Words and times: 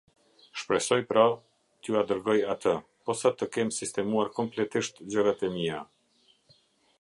Shpresoj, 0.59 0.97
pra, 1.09 1.25
t’jua 1.83 2.01
dërgoj 2.11 2.35
atë, 2.53 2.73
posa 3.11 3.33
të 3.43 3.49
kem 3.57 3.71
sistemuar 3.77 4.33
kompletisht 4.39 4.99
gjërat 5.15 5.45
e 5.51 5.53
mia. 5.61 5.85